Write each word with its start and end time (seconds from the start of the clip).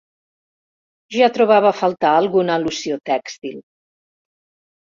Ja 1.15 1.27
trobava 1.35 1.69
a 1.73 1.77
faltar 1.81 2.13
alguna 2.23 2.57
al·lusió 2.61 2.99
tèxtil. 3.13 3.63